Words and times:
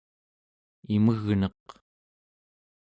imegneq 0.95 1.65